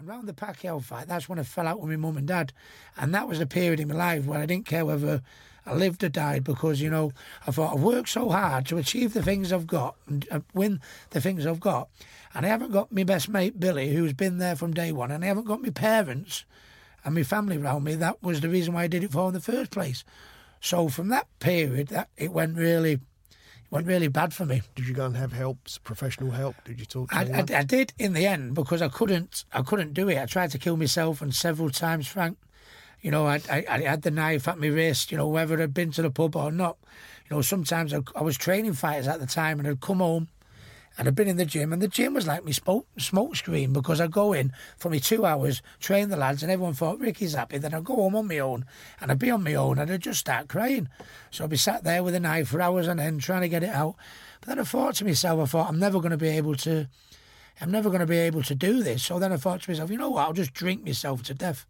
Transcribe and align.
And 0.00 0.08
round 0.08 0.26
the 0.26 0.32
Pacquiao 0.32 0.82
fight, 0.82 1.08
that's 1.08 1.28
when 1.28 1.38
I 1.38 1.42
fell 1.42 1.66
out 1.66 1.78
with 1.78 1.90
my 1.90 1.96
mum 1.96 2.16
and 2.16 2.26
dad. 2.26 2.54
And 2.96 3.14
that 3.14 3.28
was 3.28 3.38
a 3.38 3.44
period 3.44 3.80
in 3.80 3.88
my 3.88 3.94
life 3.94 4.24
where 4.24 4.40
I 4.40 4.46
didn't 4.46 4.64
care 4.64 4.86
whether 4.86 5.20
I 5.66 5.74
lived 5.74 6.02
or 6.02 6.08
died 6.08 6.42
because, 6.42 6.80
you 6.80 6.88
know, 6.88 7.12
I 7.46 7.50
thought 7.50 7.74
I've 7.74 7.82
worked 7.82 8.08
so 8.08 8.30
hard 8.30 8.64
to 8.68 8.78
achieve 8.78 9.12
the 9.12 9.22
things 9.22 9.52
I've 9.52 9.66
got 9.66 9.96
and 10.08 10.26
uh, 10.30 10.40
win 10.54 10.80
the 11.10 11.20
things 11.20 11.44
I've 11.44 11.60
got. 11.60 11.90
And 12.32 12.46
I 12.46 12.48
haven't 12.48 12.72
got 12.72 12.90
my 12.90 13.04
best 13.04 13.28
mate, 13.28 13.60
Billy, 13.60 13.92
who's 13.92 14.14
been 14.14 14.38
there 14.38 14.56
from 14.56 14.72
day 14.72 14.90
one. 14.90 15.10
And 15.10 15.22
I 15.22 15.26
haven't 15.26 15.44
got 15.44 15.60
my 15.60 15.68
parents 15.68 16.46
and 17.04 17.14
my 17.14 17.22
family 17.22 17.58
around 17.58 17.84
me. 17.84 17.94
That 17.94 18.22
was 18.22 18.40
the 18.40 18.48
reason 18.48 18.72
why 18.72 18.84
I 18.84 18.88
did 18.88 19.04
it 19.04 19.12
for 19.12 19.28
in 19.28 19.34
the 19.34 19.40
first 19.40 19.70
place. 19.70 20.02
So 20.62 20.88
from 20.88 21.08
that 21.08 21.26
period, 21.40 21.88
that 21.88 22.08
it 22.16 22.32
went 22.32 22.56
really 22.56 23.00
went 23.70 23.86
really 23.86 24.08
bad 24.08 24.34
for 24.34 24.44
me. 24.44 24.62
Did 24.74 24.88
you 24.88 24.94
go 24.94 25.06
and 25.06 25.16
have 25.16 25.32
help, 25.32 25.58
professional 25.84 26.32
help? 26.32 26.56
Did 26.64 26.80
you 26.80 26.86
talk 26.86 27.10
to 27.10 27.16
I. 27.16 27.22
I, 27.22 27.58
I 27.58 27.62
did 27.62 27.92
in 27.98 28.12
the 28.12 28.26
end 28.26 28.54
because 28.54 28.82
I 28.82 28.88
couldn't. 28.88 29.44
I 29.52 29.62
couldn't 29.62 29.94
do 29.94 30.08
it. 30.08 30.18
I 30.18 30.26
tried 30.26 30.50
to 30.52 30.58
kill 30.58 30.76
myself, 30.76 31.22
and 31.22 31.34
several 31.34 31.70
times, 31.70 32.06
Frank. 32.06 32.38
You 33.00 33.10
know, 33.10 33.26
I, 33.26 33.40
I, 33.50 33.64
I 33.68 33.80
had 33.82 34.02
the 34.02 34.10
knife 34.10 34.46
at 34.46 34.58
my 34.58 34.66
wrist. 34.66 35.10
You 35.10 35.16
know, 35.18 35.28
whether 35.28 35.60
I'd 35.60 35.72
been 35.72 35.92
to 35.92 36.02
the 36.02 36.10
pub 36.10 36.36
or 36.36 36.52
not. 36.52 36.76
You 37.28 37.36
know, 37.36 37.42
sometimes 37.42 37.94
I, 37.94 38.00
I 38.14 38.22
was 38.22 38.36
training 38.36 38.74
fighters 38.74 39.08
at 39.08 39.20
the 39.20 39.26
time, 39.26 39.58
and 39.58 39.68
I'd 39.68 39.80
come 39.80 39.98
home, 39.98 40.28
and 40.98 41.08
I'd 41.08 41.14
been 41.14 41.28
in 41.28 41.36
the 41.36 41.44
gym, 41.44 41.72
and 41.72 41.80
the 41.80 41.88
gym 41.88 42.14
was 42.14 42.26
like 42.26 42.44
my 42.44 42.50
smoke, 42.50 42.86
smoke 42.98 43.36
screen 43.36 43.72
because 43.72 44.00
I'd 44.00 44.10
go 44.10 44.32
in 44.32 44.52
for 44.76 44.90
me 44.90 45.00
two 45.00 45.24
hours, 45.24 45.62
train 45.78 46.08
the 46.08 46.16
lads, 46.16 46.42
and 46.42 46.50
everyone 46.50 46.74
thought 46.74 46.98
Ricky's 46.98 47.34
happy. 47.34 47.58
Then 47.58 47.74
I'd 47.74 47.84
go 47.84 47.96
home 47.96 48.16
on 48.16 48.28
my 48.28 48.38
own, 48.38 48.66
and 49.00 49.10
I'd 49.10 49.18
be 49.18 49.30
on 49.30 49.42
my 49.42 49.54
own, 49.54 49.78
and 49.78 49.90
I'd 49.90 50.02
just 50.02 50.20
start 50.20 50.48
crying. 50.48 50.88
So 51.30 51.44
I'd 51.44 51.50
be 51.50 51.56
sat 51.56 51.84
there 51.84 52.02
with 52.02 52.14
a 52.14 52.20
knife 52.20 52.48
for 52.48 52.60
hours 52.60 52.88
on 52.88 52.98
end 52.98 53.20
trying 53.20 53.42
to 53.42 53.48
get 53.48 53.62
it 53.62 53.70
out. 53.70 53.96
But 54.40 54.48
then 54.48 54.58
I 54.58 54.64
thought 54.64 54.96
to 54.96 55.04
myself, 55.04 55.40
I 55.40 55.46
thought 55.46 55.68
I'm 55.68 55.78
never 55.78 56.00
going 56.00 56.10
to 56.10 56.16
be 56.16 56.28
able 56.28 56.56
to, 56.56 56.88
I'm 57.60 57.70
never 57.70 57.88
going 57.88 58.00
to 58.00 58.06
be 58.06 58.18
able 58.18 58.42
to 58.42 58.54
do 58.54 58.82
this. 58.82 59.02
So 59.02 59.18
then 59.18 59.32
I 59.32 59.36
thought 59.36 59.62
to 59.62 59.70
myself, 59.70 59.90
you 59.90 59.98
know 59.98 60.10
what? 60.10 60.26
I'll 60.26 60.32
just 60.32 60.54
drink 60.54 60.84
myself 60.84 61.22
to 61.24 61.34
death. 61.34 61.66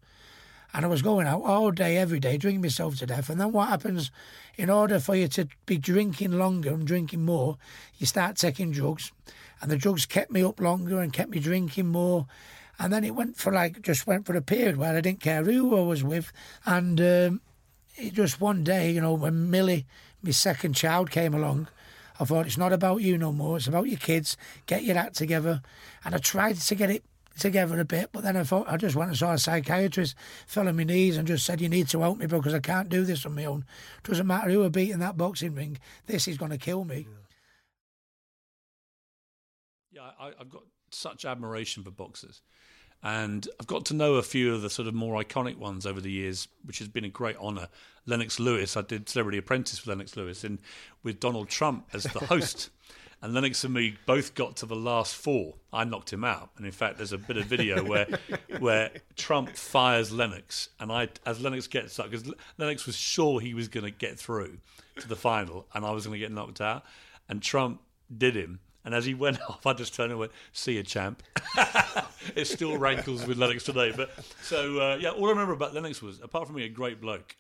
And 0.73 0.85
I 0.85 0.89
was 0.89 1.03
going 1.03 1.27
out 1.27 1.43
all 1.43 1.71
day, 1.73 1.97
every 1.97 2.21
day, 2.21 2.37
drinking 2.37 2.63
myself 2.63 2.97
to 2.99 3.07
death. 3.07 3.29
And 3.29 3.41
then 3.41 3.53
what 3.53 3.69
happens? 3.69 4.11
In 4.57 4.71
order 4.71 5.01
for 5.01 5.15
you 5.17 5.27
to 5.29 5.49
be 5.67 5.79
drinking 5.79 6.33
longer 6.33 6.71
and 6.71 6.87
drinking 6.87 7.25
more, 7.25 7.59
you 7.99 8.07
start 8.07 8.37
taking 8.37 8.71
drugs, 8.71 9.11
and 9.61 9.71
the 9.71 9.77
drugs 9.77 10.07
kept 10.07 10.31
me 10.31 10.45
up 10.45 10.61
longer 10.61 11.01
and 11.01 11.13
kept 11.13 11.31
me 11.31 11.41
drinking 11.41 11.89
more. 11.89 12.27
And 12.79 12.93
then 12.93 13.05
it 13.05 13.15
went 13.15 13.37
for 13.37 13.53
like 13.53 13.83
just 13.83 14.07
went 14.07 14.27
for 14.27 14.37
a 14.37 14.43
period 14.43 14.77
where 14.77 14.97
I 14.97 15.01
didn't 15.01 15.21
care 15.21 15.43
who 15.43 15.77
I 15.77 15.83
was 15.83 16.05
with, 16.05 16.33
and 16.65 17.01
um, 17.01 17.41
it 17.97 18.15
just 18.15 18.41
one 18.41 18.65
day, 18.65 18.91
you 18.91 19.01
know, 19.01 19.15
when 19.15 19.51
Millie, 19.51 19.87
my 20.23 20.31
second 20.31 20.75
child, 20.75 21.11
came 21.11 21.35
along, 21.35 21.69
I 22.21 22.25
thought 22.25 22.47
it's 22.47 22.59
not 22.59 22.73
about 22.73 23.01
you 23.01 23.17
no 23.17 23.33
more. 23.33 23.57
It's 23.57 23.67
about 23.67 23.89
your 23.89 23.99
kids. 23.99 24.37
Get 24.67 24.85
your 24.85 24.99
act 24.99 25.17
together. 25.17 25.63
And 26.05 26.15
I 26.15 26.19
tried 26.19 26.57
to 26.57 26.75
get 26.75 26.91
it 26.91 27.03
together 27.39 27.79
a 27.81 27.85
bit, 27.85 28.11
but 28.13 28.23
then 28.23 28.37
I 28.37 28.45
thought 28.45 28.69
I 28.69 28.77
just 28.77 28.97
went 28.97 29.11
and 29.11 29.19
saw 29.19 29.33
a 29.33 29.39
psychiatrist, 29.39 30.15
fell 30.47 30.69
on 30.69 30.77
my 30.77 30.85
knees, 30.85 31.17
and 31.17 31.27
just 31.29 31.47
said, 31.47 31.61
"You 31.61 31.69
need 31.69 31.89
to 31.89 32.01
help 32.01 32.19
me 32.19 32.27
because 32.27 32.55
I 32.55 32.61
can't 32.61 32.89
do 32.89 33.05
this 33.05 33.25
on 33.25 33.35
my 33.35 33.45
own. 33.45 33.65
Doesn't 34.03 34.27
matter 34.27 34.51
who 34.51 34.65
I 34.65 34.69
beat 34.69 34.91
in 34.91 35.01
that 35.01 35.17
boxing 35.17 35.55
ring. 35.55 35.79
This 36.07 36.29
is 36.29 36.39
going 36.39 36.51
to 36.51 36.59
kill 36.59 36.85
me." 36.85 37.07
Yeah, 39.93 40.11
I, 40.19 40.33
I've 40.39 40.51
got 40.51 40.63
such 40.91 41.25
admiration 41.25 41.83
for 41.83 41.91
boxers. 41.91 42.43
And 43.03 43.49
I've 43.59 43.67
got 43.67 43.87
to 43.87 43.95
know 43.95 44.17
a 44.17 44.23
few 44.23 44.55
of 44.55 44.61
the 44.61 44.69
sort 44.69 44.87
of 44.87 44.93
more 44.93 45.23
iconic 45.23 45.57
ones 45.57 45.87
over 45.87 46.03
the 46.03 46.11
years, 46.11 46.49
which 46.65 46.81
has 46.81 46.89
been 46.89 47.05
a 47.05 47.09
great 47.09 47.37
honour. 47.39 47.69
Lennox 48.05 48.39
Lewis, 48.39 48.77
I 48.77 48.83
did 48.83 49.09
Celebrity 49.09 49.39
Apprentice 49.39 49.81
with 49.81 49.89
Lennox 49.89 50.17
Lewis, 50.17 50.45
and 50.45 50.59
with 51.03 51.19
Donald 51.19 51.49
Trump 51.49 51.89
as 51.95 52.03
the 52.05 52.21
host. 52.21 52.71
and 53.23 53.35
Lennox 53.35 53.65
and 53.65 53.75
me 53.75 53.97
both 54.07 54.35
got 54.35 54.57
to 54.57 54.67
the 54.67 54.77
last 54.77 55.15
four. 55.15 55.55
I 55.73 55.85
knocked 55.85 56.13
him 56.13 56.25
out, 56.25 56.51
and 56.57 56.65
in 56.65 56.73
fact, 56.73 56.97
there's 56.97 57.13
a 57.13 57.19
bit 57.19 57.37
of 57.37 57.45
video 57.45 57.85
where 57.85 58.07
where 58.59 58.91
Trump 59.17 59.57
fires 59.57 60.11
Lennox, 60.11 60.71
and 60.79 60.91
I, 60.91 61.09
as 61.27 61.41
Lennox 61.41 61.67
gets 61.67 61.99
up, 61.99 62.11
because 62.11 62.33
Lennox 62.57 62.87
was 62.87 62.97
sure 62.97 63.41
he 63.41 63.55
was 63.55 63.69
going 63.69 63.85
to 63.85 63.91
get 63.91 64.19
through 64.19 64.59
to 65.01 65.09
the 65.09 65.17
final, 65.17 65.67
and 65.75 65.85
I 65.85 65.91
was 65.91 66.07
going 66.07 66.19
to 66.19 66.19
get 66.19 66.33
knocked 66.33 66.61
out, 66.61 66.85
and 67.29 67.43
Trump 67.43 67.81
did 68.17 68.35
him. 68.35 68.61
And 68.83 68.95
as 68.95 69.05
he 69.05 69.13
went 69.13 69.39
off, 69.49 69.67
I 69.67 69.75
just 69.75 69.95
turned 69.95 70.13
and 70.13 70.19
went, 70.19 70.33
"See 70.53 70.77
you, 70.77 70.83
champ." 70.83 71.23
it 72.35 72.47
still 72.47 72.79
rankles 72.79 73.27
with 73.27 73.37
Lennox 73.37 73.65
today. 73.65 73.93
But 73.95 74.11
so 74.43 74.81
uh, 74.81 74.97
yeah, 74.99 75.11
all 75.11 75.27
I 75.27 75.31
remember 75.31 75.53
about 75.53 75.75
Lennox 75.75 76.01
was, 76.01 76.21
apart 76.23 76.47
from 76.47 76.57
being 76.57 76.71
a 76.71 76.75
great 76.75 77.03
bloke, 77.03 77.37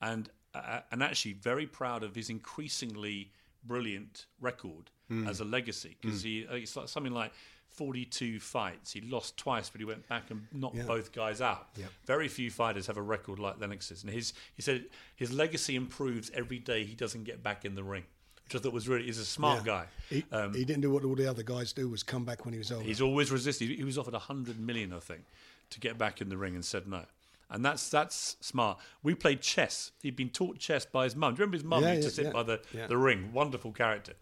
and 0.00 0.28
uh, 0.54 0.80
and 0.92 1.02
actually 1.02 1.32
very 1.32 1.66
proud 1.66 2.04
of 2.04 2.14
his 2.14 2.30
increasingly 2.30 3.32
brilliant 3.66 4.26
record 4.40 4.90
as 5.28 5.40
a 5.40 5.44
legacy 5.44 5.96
because 6.00 6.22
he 6.22 6.46
uh, 6.50 6.54
it's 6.54 6.76
like 6.76 6.88
something 6.88 7.12
like. 7.12 7.32
42 7.68 8.38
fights. 8.38 8.92
He 8.92 9.00
lost 9.00 9.36
twice, 9.36 9.68
but 9.68 9.80
he 9.80 9.84
went 9.84 10.08
back 10.08 10.30
and 10.30 10.46
knocked 10.52 10.76
both 10.86 11.10
guys 11.12 11.40
out. 11.40 11.70
Very 12.06 12.28
few 12.28 12.48
fighters 12.48 12.86
have 12.86 12.96
a 12.96 13.02
record 13.02 13.40
like 13.40 13.58
Lennox's. 13.58 14.04
And 14.04 14.12
his, 14.12 14.32
he 14.54 14.62
said 14.62 14.84
his 15.16 15.32
legacy 15.32 15.74
improves 15.74 16.30
every 16.34 16.60
day 16.60 16.84
he 16.84 16.94
doesn't 16.94 17.24
get 17.24 17.42
back 17.42 17.64
in 17.64 17.74
the 17.74 17.82
ring, 17.82 18.04
which 18.44 18.54
I 18.54 18.60
thought 18.60 18.72
was 18.72 18.86
really, 18.88 19.06
he's 19.06 19.18
a 19.18 19.24
smart 19.24 19.64
guy. 19.64 19.86
He, 20.08 20.24
Um, 20.30 20.54
he 20.54 20.64
didn't 20.64 20.82
do 20.82 20.92
what 20.92 21.04
all 21.04 21.16
the 21.16 21.26
other 21.26 21.42
guys 21.42 21.72
do 21.72 21.88
was 21.88 22.04
come 22.04 22.24
back 22.24 22.44
when 22.44 22.52
he 22.54 22.58
was 22.58 22.70
older. 22.70 22.84
He's 22.84 23.00
always 23.00 23.32
resisted. 23.32 23.68
He 23.70 23.82
was 23.82 23.98
offered 23.98 24.14
a 24.14 24.20
hundred 24.20 24.60
million, 24.60 24.92
I 24.92 25.00
think, 25.00 25.24
to 25.70 25.80
get 25.80 25.98
back 25.98 26.20
in 26.20 26.28
the 26.28 26.36
ring 26.36 26.54
and 26.54 26.64
said 26.64 26.86
no. 26.86 27.04
And 27.50 27.64
that's 27.64 27.88
that's 27.90 28.36
smart. 28.40 28.78
We 29.02 29.14
played 29.14 29.40
chess. 29.40 29.92
He'd 30.02 30.16
been 30.16 30.30
taught 30.30 30.58
chess 30.58 30.84
by 30.86 31.04
his 31.04 31.14
mum. 31.14 31.34
Do 31.34 31.38
you 31.38 31.42
remember 31.42 31.56
his 31.58 31.64
mum 31.64 31.82
Yeah, 31.84 31.94
used 31.94 32.08
to 32.08 32.14
sit 32.14 32.24
yeah. 32.26 32.32
by 32.32 32.42
the, 32.42 32.60
Yeah. 32.72 32.86
the 32.86 32.96
ring? 32.96 33.32
Wonderful 33.32 33.72
character. 33.72 34.14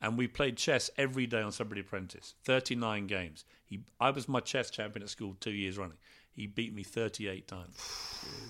And 0.00 0.18
we 0.18 0.28
played 0.28 0.56
chess 0.56 0.90
every 0.98 1.26
day 1.26 1.40
on 1.40 1.52
Celebrity 1.52 1.80
Apprentice. 1.80 2.34
Thirty 2.44 2.74
nine 2.74 3.06
games. 3.06 3.44
He 3.64 3.80
I 3.98 4.10
was 4.10 4.28
my 4.28 4.40
chess 4.40 4.70
champion 4.70 5.02
at 5.02 5.08
school 5.08 5.36
two 5.40 5.50
years 5.52 5.78
running. 5.78 5.96
He 6.32 6.46
beat 6.46 6.74
me 6.74 6.82
thirty 6.82 7.28
eight 7.28 7.48
times. 7.48 7.76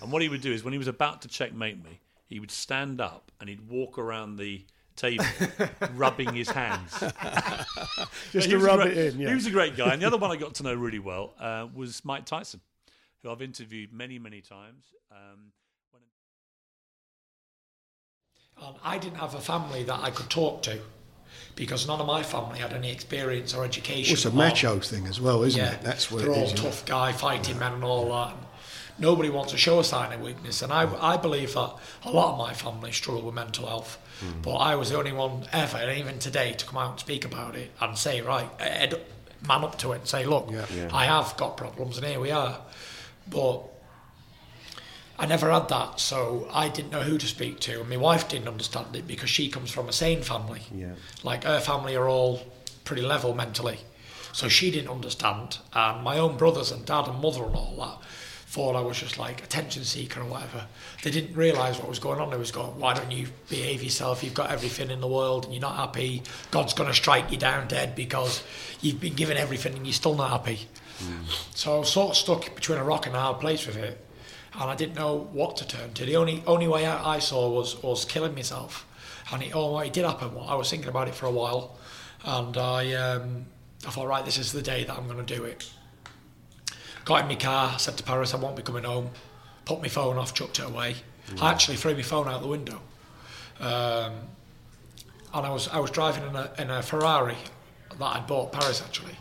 and 0.02 0.10
what 0.10 0.22
he 0.22 0.28
would 0.28 0.40
do 0.40 0.52
is 0.52 0.64
when 0.64 0.72
he 0.72 0.78
was 0.78 0.88
about 0.88 1.22
to 1.22 1.28
checkmate 1.28 1.82
me, 1.82 2.00
he 2.26 2.40
would 2.40 2.50
stand 2.50 3.00
up 3.00 3.30
and 3.40 3.48
he'd 3.48 3.68
walk 3.68 3.96
around 3.96 4.36
the 4.36 4.66
table 4.96 5.24
rubbing 5.94 6.34
his 6.34 6.48
hands. 6.50 6.92
Just 8.32 8.50
to 8.50 8.58
rub 8.58 8.80
great- 8.80 8.96
it 8.96 9.14
in. 9.14 9.20
Yeah. 9.20 9.28
He 9.28 9.34
was 9.34 9.46
a 9.46 9.50
great 9.50 9.76
guy. 9.76 9.92
And 9.92 10.02
the 10.02 10.06
other 10.06 10.16
one 10.18 10.30
I 10.30 10.36
got 10.36 10.54
to 10.56 10.62
know 10.62 10.74
really 10.74 10.98
well 10.98 11.34
uh, 11.38 11.68
was 11.74 12.04
Mike 12.04 12.24
Tyson, 12.24 12.60
who 13.26 13.32
I've 13.32 13.42
interviewed 13.42 13.92
many, 13.92 14.18
many 14.18 14.40
times. 14.40 14.84
Um, 15.10 15.52
when 15.90 16.02
And 18.68 18.76
I 18.84 18.98
didn't 18.98 19.18
have 19.18 19.34
a 19.34 19.40
family 19.40 19.82
that 19.84 20.00
I 20.00 20.10
could 20.10 20.30
talk 20.30 20.62
to 20.62 20.78
because 21.54 21.86
none 21.86 22.00
of 22.00 22.06
my 22.06 22.22
family 22.22 22.58
had 22.58 22.72
any 22.72 22.90
experience 22.90 23.52
or 23.52 23.64
education. 23.64 24.12
Well, 24.12 24.14
it's 24.14 24.24
a 24.24 24.28
or- 24.28 24.32
macho 24.32 24.80
thing 24.80 25.06
as 25.06 25.20
well, 25.20 25.42
isn't 25.42 25.60
yeah, 25.60 25.72
it? 25.72 25.82
That's 25.82 26.10
what 26.10 26.22
they're 26.22 26.30
it 26.32 26.36
all 26.36 26.44
is. 26.44 26.52
tough 26.52 26.86
guy 26.86 27.12
fighting 27.12 27.58
men 27.58 27.74
and 27.74 27.84
all 27.84 28.08
that. 28.12 28.34
And 28.34 28.46
nobody 28.98 29.28
wants 29.28 29.52
to 29.52 29.58
show 29.58 29.80
a 29.80 29.84
sign 29.84 30.12
of 30.12 30.20
weakness, 30.20 30.62
and 30.62 30.72
I, 30.72 30.88
I 31.00 31.16
believe 31.16 31.52
that 31.54 31.74
a 32.04 32.10
lot 32.10 32.32
of 32.32 32.38
my 32.38 32.54
family 32.54 32.92
struggle 32.92 33.22
with 33.22 33.34
mental 33.34 33.66
health. 33.66 33.98
Hmm. 34.20 34.40
But 34.40 34.54
I 34.56 34.76
was 34.76 34.90
the 34.90 34.96
only 34.96 35.12
one 35.12 35.46
ever, 35.52 35.76
and 35.76 35.98
even 35.98 36.18
today, 36.18 36.52
to 36.52 36.64
come 36.64 36.78
out 36.78 36.90
and 36.92 37.00
speak 37.00 37.24
about 37.24 37.56
it 37.56 37.70
and 37.80 37.98
say, 37.98 38.22
right, 38.22 38.48
Ed, 38.58 39.02
man 39.46 39.64
up 39.64 39.76
to 39.78 39.92
it 39.92 39.96
and 39.96 40.08
say, 40.08 40.24
look, 40.24 40.48
I 40.92 41.04
have 41.06 41.36
got 41.36 41.56
problems, 41.56 41.98
and 41.98 42.06
here 42.06 42.20
we 42.20 42.30
are. 42.30 42.60
But 43.28 43.62
I 45.18 45.26
never 45.26 45.50
had 45.50 45.68
that, 45.68 45.98
so 45.98 46.48
I 46.52 46.68
didn't 46.68 46.92
know 46.92 47.02
who 47.02 47.18
to 47.18 47.26
speak 47.26 47.60
to, 47.60 47.80
and 47.80 47.88
my 47.88 47.96
wife 47.96 48.28
didn't 48.28 48.48
understand 48.48 48.94
it 48.94 49.06
because 49.06 49.30
she 49.30 49.48
comes 49.48 49.70
from 49.70 49.88
a 49.88 49.92
sane 49.92 50.22
family. 50.22 50.62
Yeah. 50.74 50.92
Like 51.22 51.44
her 51.44 51.60
family 51.60 51.96
are 51.96 52.08
all 52.08 52.42
pretty 52.84 53.02
level 53.02 53.34
mentally, 53.34 53.80
so 54.32 54.48
she 54.48 54.70
didn't 54.70 54.90
understand. 54.90 55.58
And 55.72 56.02
my 56.02 56.18
own 56.18 56.36
brothers 56.36 56.70
and 56.70 56.84
dad 56.84 57.08
and 57.08 57.20
mother 57.20 57.44
and 57.44 57.54
all 57.56 57.76
that 57.78 58.06
thought 58.48 58.76
I 58.76 58.80
was 58.80 58.98
just 58.98 59.18
like 59.18 59.42
attention 59.42 59.84
seeker 59.84 60.20
or 60.20 60.24
whatever. 60.24 60.66
They 61.02 61.10
didn't 61.10 61.34
realise 61.36 61.78
what 61.78 61.88
was 61.88 61.98
going 61.98 62.20
on. 62.20 62.30
They 62.30 62.38
was 62.38 62.52
going, 62.52 62.78
"Why 62.78 62.94
don't 62.94 63.10
you 63.10 63.28
behave 63.50 63.82
yourself? 63.82 64.22
You've 64.22 64.34
got 64.34 64.50
everything 64.50 64.90
in 64.90 65.00
the 65.00 65.08
world, 65.08 65.44
and 65.44 65.52
you're 65.52 65.60
not 65.60 65.76
happy. 65.76 66.22
God's 66.52 66.72
going 66.72 66.88
to 66.88 66.94
strike 66.94 67.30
you 67.30 67.36
down 67.36 67.68
dead 67.68 67.94
because 67.94 68.42
you've 68.80 69.00
been 69.00 69.14
given 69.14 69.36
everything 69.36 69.74
and 69.74 69.84
you're 69.84 69.92
still 69.92 70.14
not 70.14 70.30
happy." 70.30 70.68
So 71.54 71.76
I 71.76 71.78
was 71.80 71.92
sort 71.92 72.10
of 72.10 72.16
stuck 72.16 72.54
between 72.54 72.78
a 72.78 72.84
rock 72.84 73.06
and 73.06 73.14
a 73.14 73.20
hard 73.20 73.40
place 73.40 73.66
with 73.66 73.76
it, 73.76 74.04
and 74.54 74.64
I 74.64 74.74
didn't 74.74 74.94
know 74.94 75.28
what 75.32 75.56
to 75.58 75.66
turn 75.66 75.92
to. 75.94 76.04
The 76.04 76.16
only 76.16 76.42
only 76.46 76.68
way 76.68 76.84
out 76.84 77.04
I 77.04 77.18
saw 77.18 77.50
was 77.50 77.82
was 77.82 78.04
killing 78.04 78.34
myself, 78.34 78.86
and 79.32 79.42
it 79.42 79.54
oh 79.54 79.78
it 79.80 79.92
did 79.92 80.04
happen. 80.04 80.30
I 80.46 80.54
was 80.54 80.70
thinking 80.70 80.88
about 80.88 81.08
it 81.08 81.14
for 81.14 81.26
a 81.26 81.30
while, 81.30 81.76
and 82.24 82.56
I 82.56 82.92
um, 82.94 83.46
I 83.86 83.90
thought 83.90 84.06
right 84.06 84.24
this 84.24 84.38
is 84.38 84.52
the 84.52 84.62
day 84.62 84.84
that 84.84 84.96
I'm 84.96 85.06
going 85.06 85.24
to 85.24 85.34
do 85.34 85.44
it. 85.44 85.70
Got 87.04 87.22
in 87.22 87.28
my 87.28 87.36
car, 87.36 87.78
said 87.78 87.96
to 87.98 88.02
Paris 88.02 88.34
I 88.34 88.38
won't 88.38 88.56
be 88.56 88.62
coming 88.62 88.84
home, 88.84 89.10
put 89.64 89.80
my 89.80 89.88
phone 89.88 90.16
off, 90.18 90.34
chucked 90.34 90.58
it 90.58 90.66
away. 90.66 90.96
I 91.40 91.50
actually 91.50 91.76
threw 91.76 91.94
my 91.94 92.02
phone 92.02 92.28
out 92.28 92.40
the 92.40 92.48
window, 92.48 92.80
um, 93.60 94.12
and 95.34 95.46
I 95.46 95.50
was 95.50 95.68
I 95.68 95.78
was 95.78 95.90
driving 95.90 96.24
in 96.28 96.36
a 96.36 96.50
in 96.58 96.70
a 96.70 96.82
Ferrari 96.82 97.36
that 97.98 98.04
I'd 98.04 98.26
bought 98.26 98.52
Paris 98.52 98.82
actually. 98.82 99.16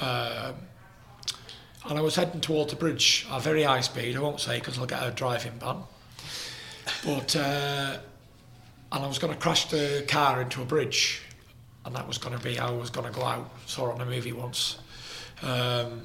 Um, 0.00 0.54
and 1.88 1.98
I 1.98 2.02
was 2.02 2.16
heading 2.16 2.40
towards 2.40 2.72
the 2.72 2.78
bridge 2.78 3.26
at 3.30 3.42
very 3.42 3.62
high 3.64 3.80
speed. 3.80 4.16
I 4.16 4.20
won't 4.20 4.40
say 4.40 4.58
because 4.58 4.78
I'll 4.78 4.86
get 4.86 5.02
a 5.02 5.10
driving 5.10 5.58
ban. 5.58 5.82
But 7.04 7.36
uh, 7.36 7.98
and 8.92 9.04
I 9.04 9.06
was 9.06 9.18
going 9.18 9.32
to 9.32 9.38
crash 9.38 9.70
the 9.70 10.04
car 10.08 10.42
into 10.42 10.62
a 10.62 10.64
bridge, 10.64 11.22
and 11.84 11.94
that 11.96 12.06
was 12.06 12.18
going 12.18 12.36
to 12.36 12.42
be 12.42 12.56
how 12.56 12.68
I 12.68 12.76
was 12.76 12.90
going 12.90 13.06
to 13.06 13.18
go 13.18 13.24
out. 13.24 13.50
Saw 13.66 13.90
it 13.90 13.94
on 13.94 14.00
a 14.00 14.06
movie 14.06 14.32
once. 14.32 14.78
Um, 15.42 16.02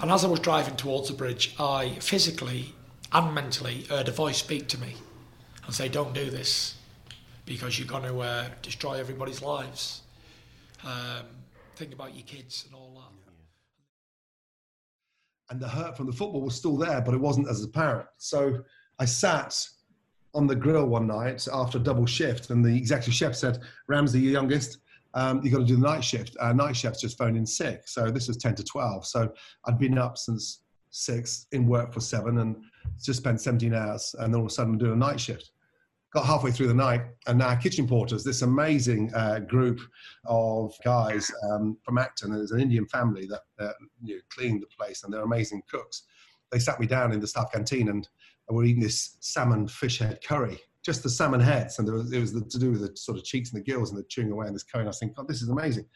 And 0.00 0.10
as 0.10 0.24
I 0.24 0.28
was 0.28 0.40
driving 0.40 0.76
towards 0.76 1.08
the 1.08 1.14
bridge, 1.14 1.54
I 1.58 1.90
physically 2.00 2.72
and 3.12 3.34
mentally 3.34 3.82
heard 3.82 4.08
a 4.08 4.12
voice 4.12 4.38
speak 4.38 4.66
to 4.68 4.78
me 4.78 4.94
and 5.66 5.74
say, 5.74 5.88
"Don't 5.88 6.14
do 6.14 6.30
this, 6.30 6.76
because 7.44 7.78
you're 7.78 7.88
going 7.88 8.04
to 8.04 8.18
uh, 8.20 8.48
destroy 8.62 8.94
everybody's 8.94 9.42
lives. 9.42 10.00
Um, 10.84 11.26
think 11.76 11.92
about 11.92 12.14
your 12.14 12.24
kids 12.24 12.64
and 12.66 12.74
all 12.74 12.92
that." 12.94 13.29
And 15.50 15.60
the 15.60 15.68
hurt 15.68 15.96
from 15.96 16.06
the 16.06 16.12
football 16.12 16.42
was 16.42 16.54
still 16.54 16.76
there, 16.76 17.00
but 17.00 17.12
it 17.12 17.20
wasn't 17.20 17.48
as 17.48 17.62
apparent. 17.64 18.06
So 18.18 18.62
I 18.98 19.04
sat 19.04 19.68
on 20.32 20.46
the 20.46 20.54
grill 20.54 20.86
one 20.86 21.08
night 21.08 21.46
after 21.52 21.78
a 21.78 21.80
double 21.80 22.06
shift, 22.06 22.50
and 22.50 22.64
the 22.64 22.76
executive 22.76 23.14
chef 23.14 23.34
said, 23.34 23.58
"Ramsay, 23.88 24.20
your 24.20 24.32
youngest, 24.32 24.78
um, 25.14 25.42
you 25.42 25.50
got 25.50 25.58
to 25.58 25.64
do 25.64 25.74
the 25.74 25.82
night 25.82 26.04
shift. 26.04 26.36
Our 26.38 26.54
night 26.54 26.76
chef's 26.76 27.00
just 27.00 27.18
phoned 27.18 27.36
in 27.36 27.44
sick, 27.44 27.88
so 27.88 28.10
this 28.10 28.28
was 28.28 28.36
ten 28.36 28.54
to 28.54 28.64
twelve. 28.64 29.04
So 29.06 29.32
I'd 29.64 29.78
been 29.78 29.98
up 29.98 30.18
since 30.18 30.62
six, 30.90 31.46
in 31.50 31.66
work 31.66 31.92
for 31.92 32.00
seven, 32.00 32.38
and 32.38 32.56
just 33.02 33.18
spent 33.18 33.40
seventeen 33.40 33.74
hours, 33.74 34.14
and 34.20 34.32
then 34.32 34.40
all 34.40 34.46
of 34.46 34.52
a 34.52 34.54
sudden 34.54 34.74
I'm 34.74 34.78
doing 34.78 34.92
a 34.92 34.96
night 34.96 35.18
shift 35.18 35.50
got 36.12 36.26
halfway 36.26 36.50
through 36.50 36.66
the 36.66 36.74
night, 36.74 37.02
and 37.26 37.40
our 37.40 37.56
kitchen 37.56 37.86
porters, 37.86 38.24
this 38.24 38.42
amazing 38.42 39.12
uh, 39.14 39.38
group 39.40 39.80
of 40.26 40.74
guys 40.84 41.30
um, 41.50 41.76
from 41.84 41.98
Acton, 41.98 42.32
there's 42.32 42.50
an 42.50 42.60
Indian 42.60 42.86
family 42.86 43.26
that 43.26 43.42
uh, 43.58 43.72
you 44.02 44.16
know, 44.16 44.20
cleaned 44.28 44.62
the 44.62 44.66
place, 44.66 45.04
and 45.04 45.12
they're 45.12 45.22
amazing 45.22 45.62
cooks. 45.70 46.02
They 46.50 46.58
sat 46.58 46.80
me 46.80 46.86
down 46.86 47.12
in 47.12 47.20
the 47.20 47.28
staff 47.28 47.52
canteen, 47.52 47.88
and 47.88 48.08
we're 48.48 48.64
eating 48.64 48.82
this 48.82 49.16
salmon 49.20 49.68
fish 49.68 50.00
head 50.00 50.18
curry, 50.26 50.58
just 50.84 51.04
the 51.04 51.10
salmon 51.10 51.40
heads, 51.40 51.78
and 51.78 51.86
there 51.86 51.94
was, 51.94 52.12
it 52.12 52.18
was 52.18 52.32
the, 52.32 52.40
to 52.40 52.58
do 52.58 52.72
with 52.72 52.80
the 52.80 52.96
sort 52.96 53.16
of 53.16 53.24
cheeks 53.24 53.52
and 53.52 53.60
the 53.60 53.64
gills, 53.64 53.90
and 53.90 53.98
the 53.98 54.04
chewing 54.08 54.32
away 54.32 54.48
on 54.48 54.52
this 54.52 54.64
curry. 54.64 54.82
And 54.82 54.88
I 54.88 54.92
think, 54.92 55.14
God, 55.14 55.28
this 55.28 55.42
is 55.42 55.48
amazing. 55.48 55.86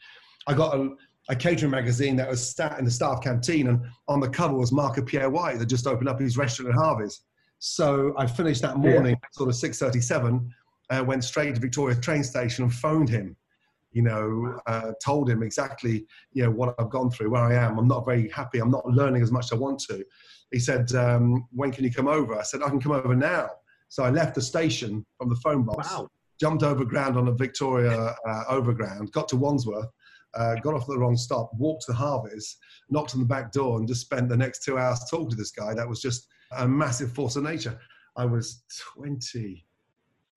I 0.47 0.53
got 0.53 0.75
a, 0.75 0.91
a 1.27 1.35
catering 1.35 1.71
magazine 1.71 2.15
that 2.15 2.29
was 2.29 2.55
sat 2.55 2.79
in 2.79 2.85
the 2.85 2.91
staff 2.91 3.21
canteen, 3.21 3.67
and 3.67 3.81
on 4.07 4.21
the 4.21 4.29
cover 4.29 4.55
was 4.55 4.71
Marco 4.71 5.01
Pierre 5.01 5.29
White 5.29 5.59
that 5.59 5.65
just 5.65 5.87
opened 5.87 6.07
up 6.07 6.21
his 6.21 6.37
restaurant 6.37 6.73
at 6.73 6.79
Harvey's 6.79 7.21
so 7.67 8.13
I 8.15 8.27
finished 8.27 8.61
that 8.61 8.77
morning, 8.77 9.17
yeah. 9.19 9.27
sort 9.31 9.49
of 9.49 9.55
6.37, 9.55 10.47
uh, 10.91 11.03
went 11.03 11.23
straight 11.23 11.55
to 11.55 11.59
Victoria 11.59 11.95
train 11.95 12.23
station 12.23 12.63
and 12.63 12.71
phoned 12.71 13.09
him, 13.09 13.35
you 13.91 14.03
know, 14.03 14.59
uh, 14.67 14.91
told 15.03 15.27
him 15.27 15.41
exactly, 15.41 16.05
you 16.31 16.43
know, 16.43 16.51
what 16.51 16.75
I've 16.77 16.91
gone 16.91 17.09
through, 17.09 17.31
where 17.31 17.41
I 17.41 17.55
am. 17.55 17.79
I'm 17.79 17.87
not 17.87 18.05
very 18.05 18.29
happy. 18.29 18.59
I'm 18.59 18.69
not 18.69 18.85
learning 18.85 19.23
as 19.23 19.31
much 19.31 19.45
as 19.45 19.53
I 19.53 19.55
want 19.55 19.79
to. 19.89 20.05
He 20.51 20.59
said, 20.59 20.93
um, 20.93 21.47
when 21.53 21.71
can 21.71 21.83
you 21.83 21.91
come 21.91 22.07
over? 22.07 22.35
I 22.35 22.43
said, 22.43 22.61
I 22.61 22.69
can 22.69 22.79
come 22.79 22.91
over 22.91 23.15
now. 23.15 23.49
So 23.89 24.03
I 24.03 24.11
left 24.11 24.35
the 24.35 24.43
station 24.43 25.03
from 25.17 25.29
the 25.29 25.35
phone 25.37 25.63
box, 25.63 25.91
wow. 25.91 26.07
jumped 26.39 26.61
overground 26.61 27.17
on 27.17 27.29
a 27.29 27.33
Victoria 27.33 28.15
uh, 28.27 28.43
overground, 28.47 29.11
got 29.11 29.27
to 29.29 29.37
Wandsworth, 29.37 29.89
uh, 30.35 30.53
got 30.61 30.75
off 30.75 30.85
the 30.85 30.99
wrong 30.99 31.17
stop, 31.17 31.49
walked 31.57 31.85
to 31.87 31.93
the 31.93 31.97
Harveys, 31.97 32.57
knocked 32.91 33.15
on 33.15 33.21
the 33.21 33.25
back 33.25 33.51
door, 33.51 33.79
and 33.79 33.87
just 33.87 34.01
spent 34.01 34.29
the 34.29 34.37
next 34.37 34.63
two 34.63 34.77
hours 34.77 34.99
talking 35.09 35.31
to 35.31 35.35
this 35.35 35.51
guy. 35.51 35.73
That 35.73 35.89
was 35.89 35.99
just 35.99 36.27
a 36.51 36.67
massive 36.67 37.11
force 37.11 37.35
of 37.35 37.43
nature. 37.43 37.79
I 38.17 38.25
was 38.25 38.63
20. 38.95 39.65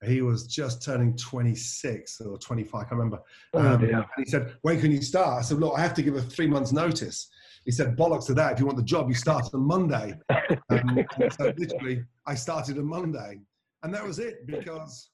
He 0.05 0.23
was 0.23 0.47
just 0.47 0.85
turning 0.85 1.17
26 1.17 2.21
or 2.21 2.39
25, 2.39 2.75
I 2.75 2.85
can't 2.85 2.93
remember. 2.93 3.21
Oh, 3.55 3.59
um, 3.59 3.83
and 3.85 4.05
he 4.17 4.27
said, 4.27 4.55
When 4.63 4.81
can 4.81 4.93
you 4.93 5.03
start? 5.03 5.39
I 5.39 5.43
said, 5.43 5.59
Look, 5.59 5.77
I 5.77 5.81
have 5.81 5.95
to 5.95 6.03
give 6.03 6.15
a 6.15 6.23
three 6.23 6.47
months' 6.47 6.73
notice. 6.73 7.29
He 7.65 7.73
said, 7.73 7.97
Bollocks 7.97 8.27
to 8.27 8.35
that. 8.35 8.53
If 8.53 8.61
you 8.61 8.67
want 8.67 8.79
the 8.79 8.85
job, 8.85 9.09
you 9.09 9.15
start 9.15 9.49
on 9.53 9.61
Monday. 9.61 10.15
Um, 10.71 10.99
so 11.39 11.53
literally, 11.57 12.05
I 12.27 12.35
started 12.35 12.79
on 12.79 12.87
Monday. 12.87 13.41
And 13.83 13.95
that 13.95 14.05
was 14.05 14.19
it 14.19 14.47
because, 14.47 15.11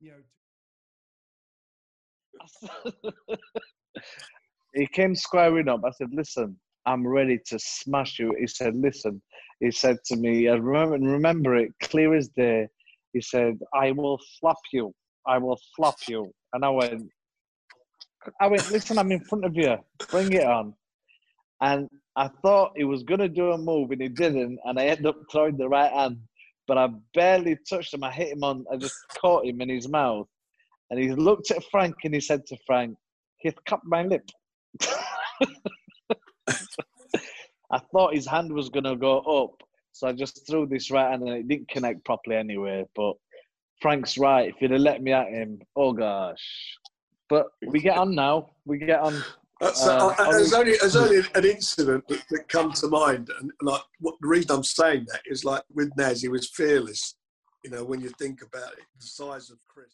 you 0.00 0.12
know. 0.12 0.18
he 4.74 4.86
came 4.88 5.14
squaring 5.14 5.68
up. 5.68 5.82
I 5.84 5.90
said, 5.90 6.08
Listen, 6.12 6.56
I'm 6.86 7.06
ready 7.06 7.38
to 7.46 7.58
smash 7.58 8.18
you. 8.18 8.34
He 8.38 8.46
said, 8.46 8.74
Listen, 8.74 9.22
he 9.60 9.70
said 9.70 9.98
to 10.06 10.16
me, 10.16 10.48
I 10.48 10.54
remember, 10.54 10.98
remember 10.98 11.56
it 11.56 11.72
clear 11.80 12.14
as 12.14 12.28
day. 12.28 12.68
He 13.12 13.20
said, 13.20 13.58
I 13.74 13.92
will 13.92 14.18
flap 14.40 14.56
you. 14.72 14.92
I 15.26 15.38
will 15.38 15.58
flap 15.76 15.96
you. 16.08 16.32
And 16.52 16.64
I 16.64 16.70
went, 16.70 17.08
I 18.40 18.48
went, 18.48 18.70
listen, 18.70 18.98
I'm 18.98 19.12
in 19.12 19.20
front 19.20 19.44
of 19.44 19.54
you. 19.56 19.76
Bring 20.10 20.32
it 20.32 20.44
on. 20.44 20.74
And 21.60 21.88
I 22.16 22.28
thought 22.42 22.72
he 22.76 22.84
was 22.84 23.04
going 23.04 23.20
to 23.20 23.28
do 23.28 23.52
a 23.52 23.58
move 23.58 23.92
and 23.92 24.02
he 24.02 24.08
didn't. 24.08 24.58
And 24.64 24.78
I 24.80 24.86
ended 24.86 25.06
up 25.06 25.16
throwing 25.30 25.56
the 25.56 25.68
right 25.68 25.92
hand. 25.92 26.18
But 26.66 26.78
I 26.78 26.88
barely 27.14 27.56
touched 27.68 27.94
him. 27.94 28.04
I 28.04 28.10
hit 28.10 28.32
him 28.32 28.44
on, 28.44 28.64
I 28.72 28.76
just 28.76 28.94
caught 29.20 29.46
him 29.46 29.60
in 29.60 29.68
his 29.68 29.88
mouth. 29.88 30.26
And 30.90 30.98
he 30.98 31.12
looked 31.12 31.50
at 31.50 31.62
Frank 31.70 31.94
and 32.04 32.14
he 32.14 32.20
said 32.20 32.46
to 32.46 32.56
Frank, 32.66 32.96
he 33.38 33.52
cut 33.66 33.80
my 33.84 34.02
lip. 34.04 34.28
I 37.70 37.78
thought 37.90 38.14
his 38.14 38.26
hand 38.26 38.52
was 38.52 38.68
going 38.68 38.84
to 38.84 38.96
go 38.96 39.18
up. 39.18 39.62
So 39.92 40.08
I 40.08 40.12
just 40.12 40.46
threw 40.46 40.66
this 40.66 40.90
right 40.90 41.10
hand 41.10 41.22
and 41.22 41.32
it 41.32 41.48
didn't 41.48 41.68
connect 41.68 42.04
properly 42.04 42.36
anyway. 42.36 42.84
But 42.94 43.14
Frank's 43.80 44.16
right. 44.16 44.48
If 44.48 44.56
you'd 44.60 44.70
have 44.70 44.80
let 44.80 45.02
me 45.02 45.12
at 45.12 45.28
him, 45.28 45.60
oh 45.76 45.92
gosh. 45.92 46.78
But 47.28 47.46
we 47.66 47.80
get 47.80 47.96
on 47.96 48.14
now. 48.14 48.50
We 48.64 48.78
get 48.78 49.00
on. 49.00 49.22
So, 49.74 50.10
uh, 50.10 50.14
uh, 50.18 50.30
there's 50.32 50.52
only 50.52 50.76
there's 50.80 50.96
only 50.96 51.22
an 51.34 51.44
incident 51.44 52.06
that, 52.08 52.22
that 52.30 52.48
comes 52.48 52.80
to 52.80 52.88
mind, 52.88 53.30
and 53.40 53.52
like 53.62 53.80
what 54.00 54.16
the 54.20 54.26
reason 54.26 54.50
I'm 54.56 54.64
saying 54.64 55.06
that 55.12 55.20
is 55.24 55.44
like 55.44 55.62
with 55.72 55.92
Naz, 55.96 56.20
he 56.20 56.28
was 56.28 56.50
fearless. 56.50 57.14
You 57.64 57.70
know, 57.70 57.84
when 57.84 58.00
you 58.00 58.10
think 58.18 58.42
about 58.42 58.72
it, 58.72 58.84
the 59.00 59.06
size 59.06 59.50
of 59.50 59.58
Chris. 59.68 59.86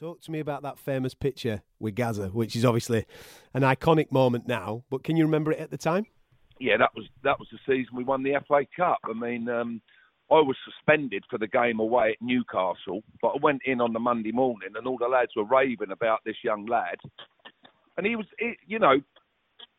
Talk 0.00 0.22
to 0.22 0.30
me 0.30 0.40
about 0.40 0.62
that 0.62 0.78
famous 0.78 1.12
picture 1.12 1.60
with 1.78 1.94
Gazza, 1.94 2.28
which 2.28 2.56
is 2.56 2.64
obviously 2.64 3.04
an 3.52 3.60
iconic 3.60 4.10
moment 4.10 4.48
now. 4.48 4.82
But 4.88 5.04
can 5.04 5.14
you 5.14 5.26
remember 5.26 5.52
it 5.52 5.58
at 5.58 5.70
the 5.70 5.76
time? 5.76 6.06
Yeah, 6.58 6.78
that 6.78 6.94
was 6.96 7.04
that 7.22 7.38
was 7.38 7.48
the 7.52 7.58
season 7.66 7.94
we 7.94 8.04
won 8.04 8.22
the 8.22 8.40
FA 8.48 8.62
Cup. 8.74 8.96
I 9.04 9.12
mean, 9.12 9.46
um, 9.50 9.82
I 10.30 10.36
was 10.36 10.56
suspended 10.64 11.24
for 11.28 11.38
the 11.38 11.48
game 11.48 11.80
away 11.80 12.12
at 12.12 12.22
Newcastle, 12.22 13.02
but 13.20 13.28
I 13.28 13.36
went 13.42 13.60
in 13.66 13.82
on 13.82 13.92
the 13.92 13.98
Monday 13.98 14.32
morning, 14.32 14.70
and 14.74 14.86
all 14.86 14.96
the 14.96 15.06
lads 15.06 15.32
were 15.36 15.44
raving 15.44 15.90
about 15.90 16.20
this 16.24 16.36
young 16.42 16.64
lad. 16.64 16.96
And 17.98 18.06
he 18.06 18.16
was, 18.16 18.24
it, 18.38 18.56
you 18.66 18.78
know, 18.78 19.02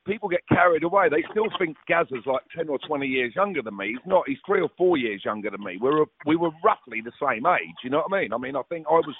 people 0.05 0.29
get 0.29 0.47
carried 0.49 0.83
away. 0.83 1.09
They 1.09 1.23
still 1.31 1.47
think 1.57 1.77
Gazza's 1.87 2.27
like 2.27 2.43
ten 2.55 2.69
or 2.69 2.77
twenty 2.77 3.07
years 3.07 3.33
younger 3.35 3.63
than 3.63 3.75
me. 3.75 3.87
He's 3.87 4.05
not. 4.05 4.25
He's 4.27 4.37
three 4.45 4.61
or 4.61 4.69
four 4.77 4.97
years 4.97 5.25
younger 5.25 5.49
than 5.49 5.63
me. 5.63 5.79
We 5.81 5.89
were 5.89 6.05
we 6.27 6.35
were 6.35 6.51
roughly 6.63 7.01
the 7.01 7.11
same 7.19 7.47
age. 7.47 7.77
You 7.83 7.89
know 7.89 8.03
what 8.05 8.15
I 8.15 8.21
mean? 8.21 8.33
I 8.33 8.37
mean, 8.37 8.55
I 8.55 8.61
think 8.69 8.85
I 8.87 9.01
was 9.01 9.15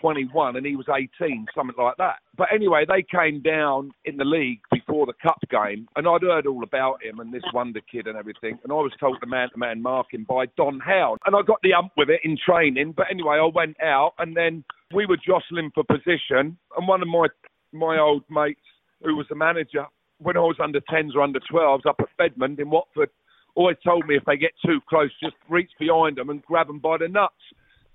21 0.00 0.56
and 0.56 0.66
he 0.66 0.76
was 0.76 0.86
18, 0.88 1.46
something 1.54 1.76
like 1.78 1.96
that. 1.98 2.16
But 2.36 2.48
anyway, 2.52 2.84
they 2.86 3.02
came 3.02 3.40
down 3.40 3.92
in 4.04 4.16
the 4.16 4.24
league 4.24 4.60
before 4.70 5.06
the 5.06 5.12
cup 5.22 5.38
game, 5.50 5.88
and 5.96 6.06
I'd 6.06 6.22
heard 6.22 6.46
all 6.46 6.62
about 6.62 7.02
him 7.02 7.20
and 7.20 7.32
this 7.32 7.42
wonder 7.52 7.80
kid 7.90 8.06
and 8.06 8.16
everything. 8.16 8.58
And 8.62 8.72
I 8.72 8.76
was 8.76 8.92
told 8.98 9.18
to 9.20 9.26
man 9.26 9.50
to 9.50 9.58
man 9.58 9.82
marking 9.82 10.24
by 10.24 10.46
Don 10.56 10.80
Howe, 10.80 11.16
and 11.26 11.36
I 11.36 11.42
got 11.42 11.60
the 11.62 11.74
ump 11.74 11.92
with 11.96 12.10
it 12.10 12.20
in 12.24 12.36
training. 12.36 12.94
But 12.96 13.06
anyway, 13.10 13.36
I 13.36 13.50
went 13.54 13.76
out, 13.82 14.12
and 14.18 14.36
then 14.36 14.64
we 14.94 15.06
were 15.06 15.16
jostling 15.16 15.70
for 15.74 15.84
position, 15.84 16.58
and 16.76 16.88
one 16.88 17.02
of 17.02 17.08
my 17.08 17.26
my 17.72 17.98
old 17.98 18.22
mates, 18.30 18.60
who 19.02 19.16
was 19.16 19.26
the 19.28 19.34
manager 19.34 19.86
when 20.18 20.36
I 20.36 20.40
was 20.40 20.56
under 20.62 20.80
10s 20.80 21.14
or 21.14 21.22
under 21.22 21.40
12s 21.40 21.86
up 21.86 22.00
at 22.00 22.08
Bedmond 22.18 22.60
in 22.60 22.70
Watford, 22.70 23.10
always 23.54 23.76
told 23.84 24.06
me 24.06 24.16
if 24.16 24.24
they 24.24 24.36
get 24.36 24.52
too 24.64 24.80
close, 24.88 25.10
just 25.22 25.36
reach 25.48 25.70
behind 25.78 26.16
them 26.16 26.30
and 26.30 26.42
grab 26.42 26.66
them 26.66 26.78
by 26.78 26.98
the 26.98 27.08
nuts. 27.08 27.34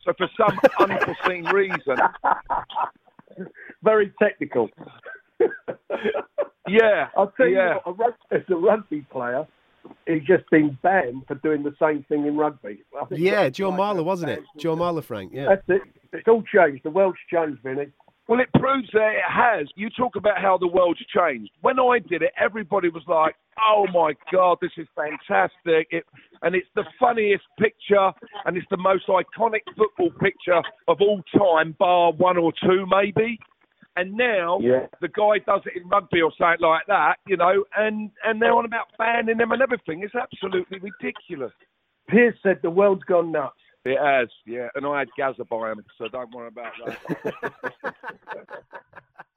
So 0.06 0.14
for 0.18 0.30
some 0.38 0.60
unforeseen 0.80 1.46
reason, 1.46 1.98
very 3.84 4.14
technical. 4.22 4.70
yeah, 6.68 7.08
I'll 7.16 7.32
tell 7.38 7.48
yeah. 7.48 7.76
you 7.86 7.94
what, 7.94 8.16
as 8.32 8.42
a 8.50 8.56
rugby 8.56 9.06
player, 9.12 9.48
he's 10.06 10.24
just 10.24 10.50
been 10.50 10.78
banned 10.82 11.26
for 11.28 11.36
doing 11.36 11.64
the 11.64 11.76
same 11.82 12.04
thing 12.10 12.26
in 12.26 12.38
rugby. 12.38 12.84
Yeah, 13.12 13.50
Joe 13.50 13.72
Marler, 13.72 14.04
wasn't 14.04 14.32
it? 14.32 14.44
Joe 14.58 14.76
Marler, 14.76 15.04
Frank. 15.04 15.32
Yeah, 15.34 15.48
that's 15.50 15.64
it. 15.68 15.82
It's 16.12 16.28
all 16.28 16.44
changed. 16.44 16.84
The 16.84 16.90
world's 16.90 17.20
changed, 17.32 17.62
Vinnie. 17.64 17.92
Well, 18.30 18.40
it 18.40 18.54
proves 18.62 18.88
that 18.94 19.14
it 19.16 19.28
has. 19.28 19.68
You 19.76 19.90
talk 19.90 20.16
about 20.16 20.38
how 20.38 20.56
the 20.56 20.68
world's 20.68 21.00
changed. 21.08 21.50
When 21.62 21.80
I 21.80 21.98
did 21.98 22.22
it, 22.22 22.32
everybody 22.40 22.88
was 22.88 23.02
like, 23.08 23.36
"Oh 23.60 23.88
my 23.92 24.14
God, 24.32 24.60
this 24.62 24.70
is 24.78 24.88
fantastic!" 24.96 25.88
It, 25.90 26.06
and 26.44 26.54
it's 26.54 26.68
the 26.76 26.84
funniest 27.00 27.46
picture, 27.58 28.12
and 28.46 28.56
it's 28.56 28.68
the 28.70 28.78
most 28.78 29.08
iconic 29.08 29.62
football 29.76 30.12
picture 30.22 30.62
of 30.88 31.02
all 31.02 31.24
time, 31.36 31.76
bar 31.80 32.12
one 32.12 32.38
or 32.38 32.54
two, 32.64 32.86
maybe. 32.86 33.40
And 33.96 34.14
now 34.14 34.60
yeah. 34.62 34.86
the 35.02 35.08
guy 35.08 35.40
does 35.44 35.62
it 35.66 35.82
in 35.82 35.90
rugby 35.90 36.22
or 36.22 36.32
something 36.38 36.62
like 36.62 36.86
that, 36.86 37.16
you 37.26 37.36
know, 37.36 37.66
and 37.76 38.12
and 38.24 38.40
they're 38.40 38.54
on 38.54 38.66
about 38.66 38.96
banning 39.00 39.38
them 39.38 39.52
and 39.54 39.62
everything. 39.64 40.04
It's 40.04 40.14
absolutely 40.14 40.78
ridiculous. 40.78 41.54
Piers 42.08 42.36
said 42.44 42.60
the 42.62 42.70
world's 42.70 43.04
gone 43.06 43.32
nuts. 43.32 43.58
It 43.86 43.98
has, 43.98 44.28
yeah. 44.46 44.68
And 44.76 44.86
I 44.86 45.00
had 45.00 45.08
Gazza 45.18 45.46
by 45.46 45.72
him, 45.72 45.84
so 45.98 46.08
don't 46.10 46.34
worry 46.34 46.48
about 46.48 46.74
that. 46.86 47.54